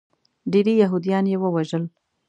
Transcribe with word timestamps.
ډیری 0.51 0.73
یهودیان 0.83 1.25
یې 1.31 1.37
ووژل. 1.39 1.83